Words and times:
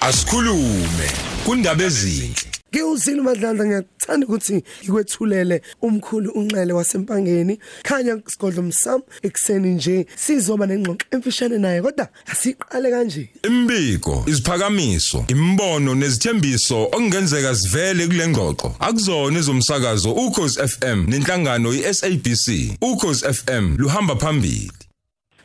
asikhulume 0.00 1.08
kundaba 1.44 1.84
ezinhle. 1.84 2.48
Ngiyuzile 2.72 3.20
uMadlandla 3.20 3.64
ngiyathanda 3.66 4.26
ukuthi 4.26 4.62
ngikwethulele 4.82 5.62
umkhulu 5.82 6.30
unxele 6.30 6.72
wasempangeni. 6.72 7.58
Khanya 7.82 8.20
sigodlo 8.26 8.62
msam 8.62 9.00
ekseni 9.22 9.68
nje 9.68 10.06
sizoba 10.16 10.66
nengxoxo 10.66 11.06
emfishane 11.10 11.58
naye 11.58 11.82
kodwa 11.82 12.08
asiqale 12.26 12.90
kanje. 12.90 13.30
Imbiko 13.42 14.24
isiphakamiso 14.26 15.24
imbono 15.28 15.94
nezithembiso 15.94 16.82
okungenzeka 16.82 17.56
sivele 17.56 18.06
kule 18.06 18.28
ngxoxo. 18.28 18.74
Akuzona 18.80 19.38
ezomsakazo 19.38 20.12
ukhozi 20.12 20.60
FM 20.68 21.06
nenhlangano 21.08 21.72
iSABC 21.72 22.76
ukhozi 22.82 23.24
FM 23.32 23.76
luhamba 23.78 24.16
phambili. 24.16 24.72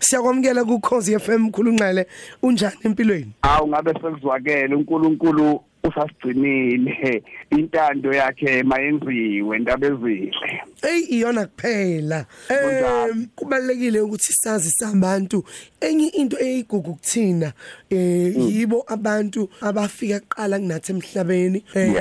Siyakwamukela 0.03 0.65
ku 0.67 0.79
Khosi 0.79 1.17
FM 1.19 1.49
khulunqele 1.49 2.05
unjani 2.43 2.75
empilweni? 2.83 3.31
Awu 3.41 3.67
ngabe 3.67 3.93
sekuzwakele 3.93 4.75
uNkulunkulu 4.75 5.63
usasigcinile. 5.83 7.23
Intando 7.51 8.13
yakhe 8.13 8.63
mayenziwe 8.63 9.57
indaba 9.57 9.87
ezihle 9.87 10.61
Ey 10.83 10.99
iyona 11.09 11.45
kuphela. 11.45 12.25
Em 12.49 13.27
kubalekile 13.35 14.01
ukuthi 14.01 14.33
sazi 14.33 14.71
sabantu. 14.71 15.43
Enye 15.79 16.07
into 16.07 16.37
eyigugu 16.39 16.93
kuthina 16.93 17.53
eh 17.93 18.35
yibo 18.35 18.83
abantu 18.87 19.49
abafika 19.61 20.19
kuqala 20.19 20.59
kunathi 20.59 20.91
emhlabeni 20.91 21.63
eh 21.75 21.95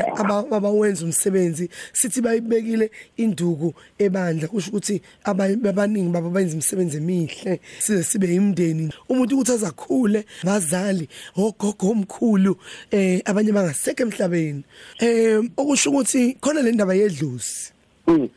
abawenza 0.50 1.05
umsebenzi. 1.05 1.69
Sithi 1.92 2.20
bayibekile 2.20 2.91
induku 3.16 3.74
ebandla 3.98 4.48
kusho 4.48 4.70
ukuthi 4.70 5.02
aba- 5.24 5.69
abaningi 5.69 6.10
babo 6.10 6.30
benza 6.30 6.55
imisebenzi 6.55 6.97
emihle. 6.97 7.60
Size 7.78 8.02
sibe 8.02 8.34
imndeni 8.34 8.92
umuntu 9.09 9.34
ukuthi 9.34 9.52
azakhule 9.52 10.24
bazali 10.45 11.09
ogogo 11.36 11.91
omkhulu 11.91 12.56
eh 12.91 13.20
abanye 13.24 13.52
bangasekho 13.52 14.02
emhlabeni. 14.02 14.62
Eh 15.00 15.41
okusho 15.56 15.91
ukuthi 15.91 16.36
khona 16.41 16.62
le 16.62 16.72
ndaba 16.72 16.95
yedlozi. 16.95 17.72
Mm. 18.06 18.28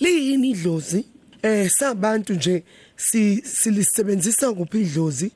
liyini 0.00 0.50
idlozi? 0.50 1.04
Eh 1.42 1.70
sabantu 1.70 2.34
nje 2.34 2.62
si 2.96 3.42
silisebenzisa 3.44 4.52
kuphi 4.52 4.80
idlozi? 4.80 5.30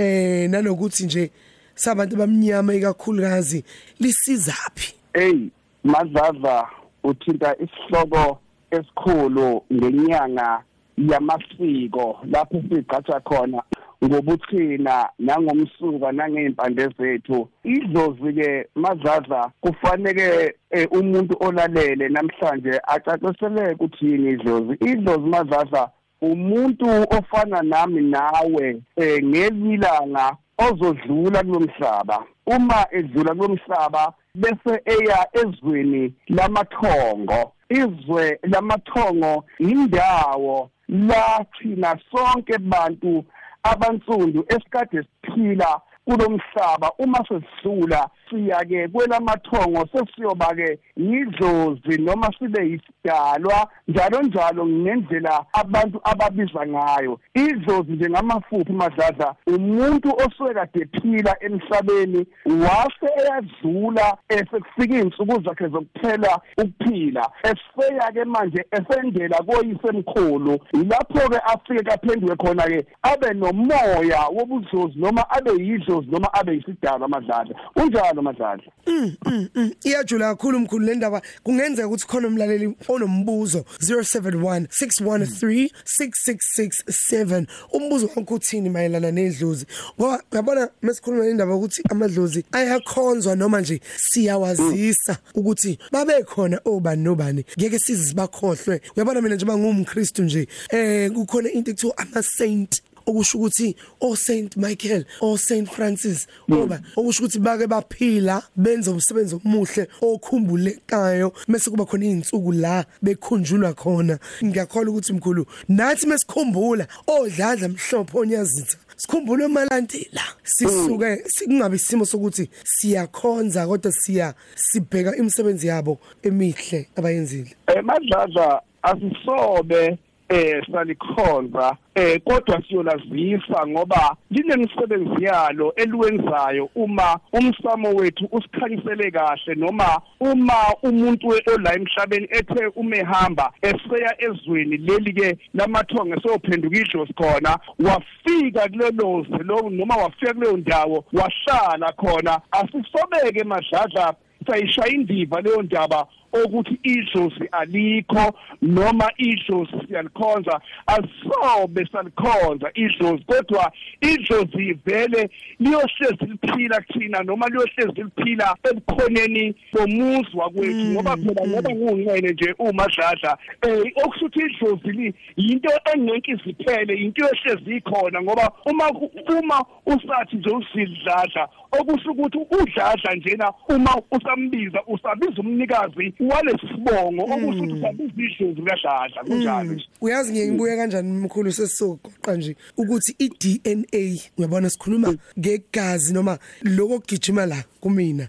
Eh 0.00 0.50
nanokuthi 0.50 1.04
nje 1.04 1.30
sabantu 1.74 2.16
bamnyama 2.16 2.74
ikakhulukazi 2.74 3.64
lisizaphi 4.00 4.94
hey 5.14 5.38
madlaza 5.84 6.66
uthinta 7.04 7.56
isihloko 7.64 8.38
esikhulu 8.70 9.62
ngenyanga 9.72 10.62
yamasiko 10.96 12.18
lapho 12.24 12.62
sigqatsha 12.68 13.20
khona 13.20 13.62
ngobuthina 14.04 15.08
nangomsuka 15.18 16.12
nangeimpande 16.12 16.88
zethu. 16.98 17.48
Idlozi 17.64 18.32
ke 18.32 18.66
madlaza 18.74 19.50
kufanele 19.60 20.54
eh, 20.70 20.88
umuntu 20.92 21.36
olalele 21.40 22.08
namhlanje 22.08 22.80
acacisele 22.82 23.72
ukuthini 23.72 24.30
idlozi 24.30 24.72
idlozi 24.80 25.28
madlaza 25.28 25.90
umuntu 26.20 26.86
ofana 27.18 27.62
nami 27.62 28.00
nawe 28.00 28.82
eh, 28.96 29.24
ngelilanga 29.24 30.36
ozodlula 30.58 31.42
kulomhlaba 31.42 32.24
uma 32.46 32.86
edlula 32.90 33.34
kulomhlaba 33.34 34.12
bese 34.34 34.82
eya 34.84 35.26
ezweni 35.32 36.14
lamathongo. 36.28 37.52
Izwe 37.68 38.38
lamathongo 38.42 39.44
indawo 39.58 40.70
la 40.88 41.44
thina 41.58 41.98
sonke 42.10 42.58
bantu 42.58 43.24
abansundu 43.62 44.44
esikade 44.48 45.02
siphila 45.02 45.80
kulomhlaba 46.10 46.90
uma 46.98 47.18
sesidlula 47.28 48.10
siya 48.30 48.64
ke 48.64 48.88
kwelamathongo 48.88 49.86
sesiyoba 49.92 50.54
ke 50.54 50.78
yidlozi 50.96 51.98
noma 52.02 52.30
sibe 52.38 52.62
yisidalwa 52.70 53.68
njalo 53.88 54.22
njalo 54.22 54.66
ngendlela 54.66 55.44
abantu 55.52 56.00
ababiza 56.04 56.66
ngayo. 56.66 57.20
Idlozi 57.34 57.92
njengamafuphi 57.92 58.72
madladla 58.72 59.34
umuntu 59.46 60.08
osuke 60.08 60.80
ephila 60.80 61.36
emhlabeni 61.40 62.26
wase 62.46 63.08
eyadlula 63.18 64.16
esekufika 64.28 64.94
izinsuku 64.94 65.42
zakhe 65.44 65.68
zokuphela 65.68 66.40
ukuphila. 66.58 67.30
Eseya 67.42 68.12
ke 68.12 68.24
manje 68.24 68.64
esendela 68.70 69.38
koyisemkhulu 69.38 70.58
lapho 70.72 71.28
ke 71.30 71.38
afike 71.44 71.82
kaphenduke 71.82 72.36
khona 72.36 72.62
ke 72.62 72.86
abe 73.02 73.34
nomoya 73.34 74.28
wobudlozi 74.34 74.98
noma 74.98 75.30
abe 75.30 75.50
yidlozi 75.50 75.99
noma 76.08 76.32
abe 76.32 76.54
yisidalwa 76.54 77.08
madladla 77.08 77.54
unjalo 77.76 78.22
madladla 78.22 78.72
Mm, 78.86 79.12
mm, 79.26 79.48
mm. 79.54 79.72
iyajula 79.84 80.28
kakhulu 80.28 80.58
umkhulu 80.58 80.86
le 80.86 80.94
ndaba 80.94 81.22
kungenzeka 81.42 81.88
ukuthi 81.88 82.06
khona 82.06 82.28
umlaleli 82.28 82.74
onombuzo. 82.88 83.64
071 83.80 84.66
613 84.66 85.70
6667 85.84 87.46
umbuzo 87.72 88.10
wakho 88.16 88.34
uthini 88.34 88.70
mayelana 88.70 89.10
nedlozi? 89.10 89.66
Ngoba 90.00 90.22
uyabona 90.32 90.68
mesikhuluma 90.82 91.26
indaba 91.26 91.54
ukuthi 91.54 91.82
amadlozi 91.90 92.44
ayakhonzwa 92.52 93.36
noma 93.36 93.60
nje 93.60 93.80
siyawazisa 93.96 95.16
ukuthi 95.34 95.78
babe 95.92 96.22
khona 96.22 96.60
obani 96.64 97.02
nobani. 97.02 97.44
Ngeke 97.58 97.78
sizi 97.78 98.06
sibakhohlwe. 98.06 98.80
Uyabona 98.96 99.20
mina 99.20 99.34
njengoba 99.34 99.58
ngumkristu 99.58 100.22
nje 100.22 100.48
eh 100.70 101.10
kukhona 101.12 101.50
into 101.50 101.70
ekuthiwa 101.70 101.98
ama 101.98 102.22
saint 102.22 102.82
okusho 103.06 103.38
ukuthi 103.38 103.76
o 104.00 104.16
Saint 104.16 104.56
Michael 104.56 105.04
o 105.20 105.36
Saint 105.36 105.68
Francis 105.68 106.26
ngoba 106.50 106.80
okusho 106.96 107.24
ukuthi 107.24 107.38
bake 107.38 107.66
baphila 107.66 108.42
benza 108.56 108.90
umsebenzi 108.90 109.34
omuhle 109.34 109.88
okhumbulekayo 110.00 111.32
bese 111.48 111.70
kuba 111.70 111.84
khona 111.84 112.04
izinsuku 112.06 112.52
la 112.52 112.84
bekhunjulwa 113.02 113.74
khona. 113.74 114.18
Ngiyakholwa 114.44 114.90
ukuthi 114.92 115.12
mkhulu 115.12 115.46
nathi 115.68 116.06
mesikhumbula 116.06 116.86
odladla 117.06 117.68
mhlophe 117.68 118.18
onyazitha 118.18 118.78
sikhumbule 118.96 119.44
emalantela 119.44 120.22
sisuke 120.44 121.22
singabe 121.26 121.76
isimo 121.76 122.04
sokuthi 122.04 122.50
siyakhonza 122.64 123.66
kodwa 123.66 123.92
siya 123.92 124.34
sibheka 124.54 125.16
imisebenzi 125.16 125.66
yabo 125.66 125.98
emihle 126.22 126.88
abayenzile. 126.96 127.56
Eh 127.66 127.82
madladla 127.84 128.62
asisobe 128.82 129.98
eh 130.30 130.62
salikhonza. 130.72 131.76
Eh 131.94 132.20
kodwa 132.24 132.62
siyolazisa 132.68 133.66
ngoba 133.66 134.16
linemisebenzi 134.30 135.24
yalo 135.24 135.72
eliwenzayo 135.76 136.68
uma 136.74 137.18
umsamo 137.32 137.88
wethu 137.88 138.28
usikhanyisele 138.32 139.10
kahle 139.10 139.54
noma 139.54 140.00
uma 140.20 140.54
umuntu 140.82 141.28
ola 141.54 141.74
emhlabeni 141.74 142.28
ethe 142.30 142.66
umehamba 142.76 143.52
eseya 143.62 144.14
ezweni 144.18 144.76
leli 144.76 145.12
ke 145.12 145.38
lamathongo 145.54 146.14
esophenduka 146.14 146.76
idlozi 146.76 147.12
khona 147.12 147.58
wafika 147.78 148.68
kulelo 148.68 149.26
lo 149.44 149.70
noma 149.70 149.96
wafika 149.96 150.34
kuleyo 150.34 150.56
ndawo 150.56 151.04
wahlala 151.12 151.92
khona. 151.92 152.40
Asisobeke 152.50 153.44
madladla 153.44 154.14
sayishaya 154.46 154.92
indiva 154.92 155.40
leyo 155.40 155.62
ndaba 155.62 156.06
ukuthi 156.32 156.78
idlozi 156.82 157.48
alikho 157.52 158.34
noma 158.62 159.10
idlozi 159.16 159.72
siyalikhonza 159.86 160.60
asobe 160.86 161.88
salikhonza 161.92 162.70
idlozi 162.74 163.24
kodwa 163.24 163.72
idlozi 164.00 164.72
vele 164.86 165.30
liyohlezi 165.60 166.24
liphila 166.30 166.80
kuthina 166.80 167.22
noma 167.22 167.46
liyohlezi 167.48 168.02
liphila 168.02 168.56
ebukhoneni 168.70 169.54
bomuzwa 169.72 170.50
kwethu. 170.50 170.84
Ngoba 170.90 171.16
phela 171.16 171.48
ngoba 171.48 171.70
ngunqene 171.70 172.32
nje 172.32 172.54
umadladla 172.58 173.38
eh 173.62 173.92
okusuthi 174.04 174.40
idlozi 174.40 174.92
li 174.92 175.14
yinto 175.36 175.70
engeke 175.94 176.32
iziphele 176.32 176.94
into 176.94 177.24
yohlezi 177.24 177.76
ikhona 177.76 178.22
ngoba 178.22 178.52
uma 178.66 178.90
uma 179.38 179.64
usathi 179.86 180.36
nje 180.36 180.50
usidladla 180.50 181.48
okusho 181.72 182.10
ukuthi 182.10 182.38
udladla 182.38 183.14
njena 183.14 183.52
uma 183.68 184.02
usambiza 184.10 184.82
usabiza 184.86 185.40
umnikazi 185.42 186.14
walesibongo 186.20 187.22
okusho 187.22 187.62
ukuthi 187.62 187.72
usabiza 187.72 188.12
idlozi 188.16 188.62
kadladla 188.62 189.24
kunjalo 189.26 189.72
nje. 189.72 189.84
Uyazi 190.00 190.32
ngeke 190.32 190.48
ngibuye 190.48 190.76
kanjani 190.76 191.12
mkhulu 191.12 191.52
sesisogoqa 191.52 192.36
nje 192.36 192.56
ukuthi 192.76 193.14
iDNA 193.18 194.20
uyabona 194.38 194.70
sikhuluma 194.70 195.14
ngegazi 195.38 196.12
noma 196.12 196.38
lokho 196.62 197.00
kugijima 197.00 197.46
la 197.46 197.64
kumina 197.80 198.28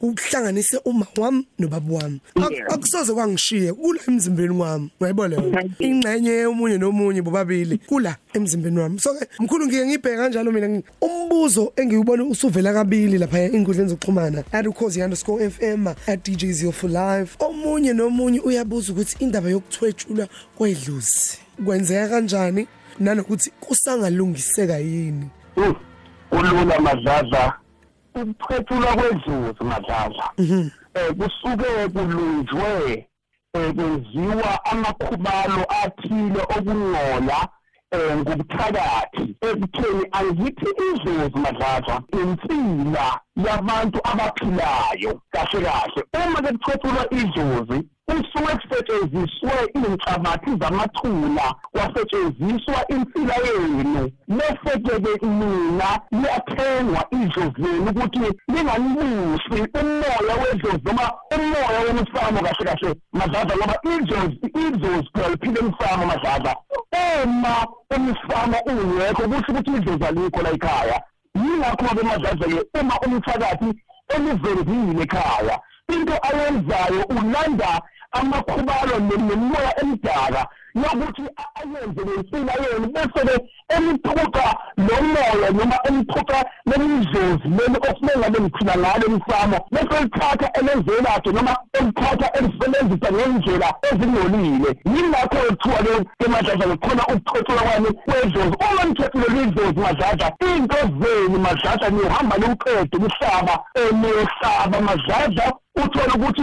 ukuhlanganise 0.00 0.78
uma 0.84 1.06
wami 1.16 1.46
nobaba 1.58 1.94
wami. 1.94 2.20
Akusoze 2.68 3.12
kwangishiye 3.14 3.72
kula 3.72 4.00
emzimbeni 4.08 4.54
wami 4.58 4.90
uyayibona 5.00 5.36
yona? 5.36 5.64
Ingxenye 5.78 6.46
omunye 6.46 6.78
nomunye 6.78 7.22
bobabili 7.22 7.78
kula. 7.78 8.16
Emzimbeni 8.34 8.78
wami. 8.78 8.98
So 9.00 9.14
ke 9.14 9.26
mkhulu 9.40 9.66
ngike 9.66 9.86
ngibheka 9.86 10.16
kanjalo 10.16 10.52
mina 10.52 10.68
ngi- 10.68 10.84
umbuzo 11.00 11.72
engiwubona 11.76 12.24
usuvela 12.24 12.72
kabili 12.72 13.18
lapha 13.18 13.38
enkundleni 13.38 13.88
zokuxhumana 13.90 14.44
@ukhozi_fm 14.52 15.94
@djzio 16.16 16.72
for 16.72 16.90
life. 16.90 17.36
Omunye 17.38 17.92
nomunye 17.92 18.40
uyabuza 18.40 18.92
ukuthi 18.92 19.16
indaba 19.24 19.48
yokuthwetshulwa 19.50 20.28
kwedlozi 20.56 21.38
kwenzeka 21.64 22.08
kanjani? 22.08 22.66
Nanokuthi 22.98 23.50
kusangalungiseka 23.60 24.78
yini? 24.78 25.30
Uh, 25.56 25.76
kulula 26.30 26.80
madladla 26.80 27.54
ukuphethulwa 28.14 28.96
kwedlozi 28.96 29.64
madlala 29.64 30.30
eh 30.94 31.12
kusuke 31.16 31.88
kulunjwe 31.92 33.08
eh 33.54 33.74
kwenziwa 33.74 34.64
amakhubalo 34.64 35.64
athile 35.84 36.40
okungcola 36.56 37.48
eh 37.92 38.16
ngobuthakathi 38.16 39.24
ekutheni 39.48 40.04
angithi 40.18 40.68
idlozi 40.88 41.38
madlaza 41.44 41.94
insila 42.20 43.06
yabantu 43.44 43.98
abaphilayo. 44.10 45.20
Kahle 45.32 45.60
kahle. 45.66 46.00
Uma 46.14 46.38
ke 46.42 46.52
kuthethulwa 46.52 47.04
idlozi 47.20 47.78
kusuke 48.06 48.52
kusetshenziswe 48.60 49.54
inhlabathi 49.74 50.50
zamathuna 50.60 51.54
kwasetshenziswa 51.72 52.78
insila 52.88 53.34
yenu. 53.46 54.10
Bese-ke 54.28 55.26
mina 55.26 56.00
liyathengwa 56.12 57.06
idlozi 57.10 57.62
lenu 57.62 57.90
ukuthi 57.90 58.20
linganibusi 58.48 59.58
umoya 59.80 60.34
wedlozi 60.42 60.84
noma 60.84 61.12
umoya 61.36 61.80
wemsamo 61.84 62.40
kahle 62.42 62.64
kahle 62.64 62.94
madladla 63.12 63.56
ngoba 63.56 63.76
idlozi 63.94 64.36
idlozi 64.66 65.08
phela 65.14 65.28
liphile 65.28 65.60
emsamo 65.60 66.06
madladla. 66.06 66.56
Uma 66.92 67.66
umsamo 67.90 68.58
ungekho 68.66 69.22
kusho 69.28 69.52
ukuthi 69.52 69.70
idlozi 69.76 70.04
alikho 70.04 70.42
la 70.42 70.50
ekhaya. 70.50 71.02
Yingakho-ke 71.34 72.02
madladla-ke 72.04 72.80
uma 72.80 72.94
umthakathi 73.06 73.68
elivenzile 74.14 75.02
ekhaya. 75.02 75.60
Into 75.88 76.14
ayenzayo 76.28 77.02
ulanda 77.10 77.80
amakhubalo 78.12 78.98
nemimoya 78.98 79.80
emdaka. 79.80 80.46
Yokuthi 80.74 81.22
ayenze 81.54 82.00
lensila 82.08 82.52
yenu 82.62 82.86
bese-ke 82.94 83.34
emiphuca 83.76 84.46
lo 84.76 84.96
moya 85.12 85.50
noma 85.50 85.76
emiphuca 85.88 86.38
lemidlozi 86.66 87.48
leli 87.56 87.78
okumele 87.88 88.18
ngabe 88.18 88.38
liphila 88.38 88.74
ngalo 88.76 89.04
emsamo 89.06 89.58
bese 89.72 89.96
lithatha 90.02 90.48
elenzelayo 90.58 91.32
noma 91.32 91.56
elithatha 91.78 92.26
elisebenzisa 92.38 93.12
ngendlela 93.12 93.74
ezingcolile. 93.88 94.70
Yingakho 94.94 95.36
kuthiwa 95.48 95.78
ke 96.18 96.28
madladla 96.28 96.76
khona 96.76 97.02
ukuthothola 97.12 97.62
kwami 97.62 97.90
kwedlozi 98.04 98.56
uma 98.70 98.84
nithethulele 98.84 99.42
idlozi 99.42 99.80
madladla 99.80 100.32
into 100.40 100.76
zenu 101.00 101.38
madladla 101.38 101.90
niyohamba 101.90 102.36
niwuqede 102.38 102.96
umhlaba 102.96 103.54
niyohlaba 104.00 104.80
madladla. 104.80 105.52
Uthole 105.76 106.12
ukuthi 106.14 106.42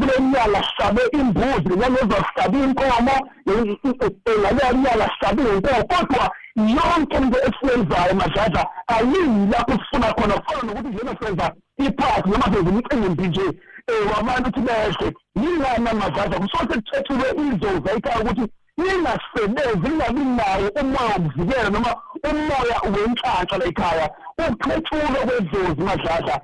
kule 0.00 0.14
nyanga 0.20 0.60
sihlabe 0.68 1.02
imbuzi 1.20 1.68
ngenyanga 1.68 2.00
ezasihlabe 2.04 2.58
inkomo 2.66 3.16
ngaleya 4.40 4.72
nyanga 4.72 5.06
sihlabe 5.12 5.42
inkomo 5.42 5.82
kodwa 5.90 6.24
yonke 6.56 7.16
into 7.16 7.38
esiyenzayo 7.46 8.14
madladla 8.14 8.62
ayiyi 8.94 9.46
lapho 9.52 9.72
sifuna 9.72 10.14
khona 10.14 10.34
kufana 10.40 10.62
nokuthi 10.62 10.88
njena 10.88 11.16
senza 11.20 11.46
iphasi 11.78 12.28
noma 12.30 12.46
senza 12.52 12.70
imicimbi 12.70 13.28
nje 13.28 13.46
um 13.90 14.10
wabantu 14.12 14.48
ukuthi 14.48 14.60
behle. 14.60 15.08
Yingana 15.40 15.94
madladla 15.94 16.38
kusoke 16.38 16.74
kuthethulwe 16.74 17.28
izoza 17.46 17.92
ekhaya 17.96 18.20
ukuthi 18.20 18.44
ningasebenzi 18.80 19.88
ningabi 19.88 20.22
nawo 20.36 20.68
umoya 20.80 21.14
wokuvikela 21.16 21.70
noma 21.70 21.92
umoya 22.30 22.76
wenhlanhla 22.92 23.58
la 23.58 23.64
ekhaya. 23.70 24.06
Ukuthethulwa 24.38 25.20
kwedlozi 25.26 25.82
madladla. 25.88 26.40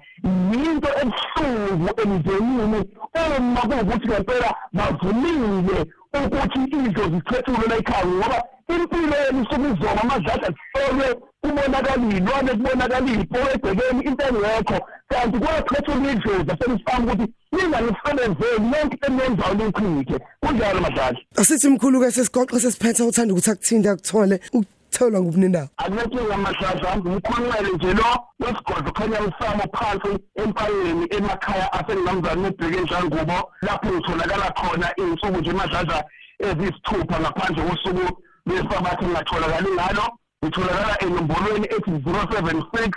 Yinto 0.50 0.90
ebuhlungu 1.02 1.90
emndenini 2.02 2.80
uma 3.16 3.60
kuwukuthi 3.68 4.08
ngempela 4.08 4.50
bavumile 4.72 5.80
ukuthi 6.24 6.58
idlozi 6.64 7.14
zithethulwe 7.14 7.66
la 7.68 7.76
ekhaya 7.76 8.06
ngoba 8.06 8.38
impilo 8.74 9.16
yenu 9.24 9.42
isuke 9.42 9.68
izoma 9.72 10.00
amadladla 10.02 10.48
kuhlolwe 10.56 11.08
kubonakala 11.48 12.02
iy'lwane 12.14 12.50
kubonakala 12.58 13.08
iy'poko 13.12 13.48
ebhekeni 13.54 14.00
into 14.08 14.24
engekho 14.28 14.78
kanti 15.10 15.38
kwathethulwa 15.38 16.12
idlozi 16.12 16.50
asemfama 16.52 17.12
ukuthi 17.12 17.32
ninganisebenzeli 17.52 18.66
yonke 18.72 18.96
eniyenzayo 19.06 19.54
liyichithe 19.54 20.18
kunjalo 20.42 20.80
madladla 20.80 21.20
asithi 21.40 21.68
mkhulu-ke 21.68 22.10
sesigoqo 22.10 22.60
sesiphethe 22.60 23.02
uthanda 23.02 23.32
ukuthi 23.32 23.50
akuthinde 23.50 23.88
akuthole 23.90 24.36
ukutholwa 24.58 25.20
ngubunindaba 25.20 25.68
akunenkinga 25.76 26.34
amadladla 26.34 26.88
umkhonqele 26.96 27.70
nje 27.74 27.92
lo 27.98 28.10
wesigodlo 28.40 28.90
khanya 28.96 29.18
usamo 29.28 29.64
phansi 29.76 30.12
empayeni 30.42 31.04
emakhaya 31.16 31.72
asenginamzane 31.78 32.48
ubheke 32.48 32.80
njangubo 32.80 33.38
lapho 33.66 33.88
ngitholakala 33.92 34.48
khona 34.58 34.88
iy'nsuku 35.00 35.38
nje 35.40 35.52
madladla 35.52 35.98
eziyisithupha 36.46 37.16
ngaphandle 37.20 37.62
kosuku 37.68 38.06
lwesabathi 38.46 39.04
ngingatholakali 39.04 39.70
ngalo. 39.76 40.06
Ngitholakala 40.44 41.02
enombolweni 41.02 41.66
ethi 41.66 41.90
zero 42.04 42.22
seven 42.32 42.62
six 42.74 42.90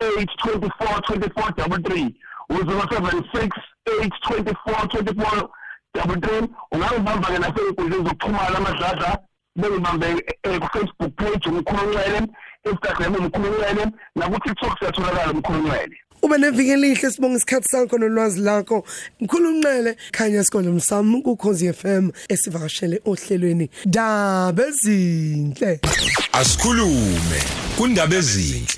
eight 0.00 0.30
twenty 0.38 0.68
four 0.78 1.00
twenty 1.06 1.28
four 1.34 1.50
double 1.56 1.82
three. 1.82 2.14
U-zero 2.50 2.84
seven 2.92 3.24
six 3.34 3.48
eight 4.00 4.12
twenty 4.22 4.52
four 4.64 4.86
twenty 4.88 5.14
four 5.20 5.50
double 5.94 6.20
three. 6.20 6.48
Ungangibamba-ke 6.72 7.38
nasey'nkundleni 7.38 8.04
zokuxhumana 8.04 8.56
amadladla 8.58 9.18
bengibambe 9.56 10.08
ku-facebook 10.60 11.12
page 11.16 11.46
umkhuluncele 11.48 12.20
instagram 12.64 13.14
umkhuluncele 13.14 13.86
naku-tiktok 14.16 14.78
siyatholakala 14.78 15.32
umkhuluncele 15.32 15.96
ube 16.22 16.38
neviki 16.38 16.70
elihle 16.70 17.10
sibonga 17.10 17.36
isikhathi 17.36 17.68
sakho 17.68 17.98
nolwazi 17.98 18.40
lakho. 18.40 18.84
Mkhulunqele 19.20 19.96
khanya 20.12 20.40
isikole 20.40 20.68
msami 20.68 21.22
kukhozi 21.22 21.72
FM 21.72 22.10
esivakashele 22.28 23.00
ohlelweni. 23.04 23.70
Daba 23.86 24.66
ezinhle 24.66 25.80
asikhulume 26.32 27.40
kundaba 27.76 28.16
ezinhle. 28.16 28.75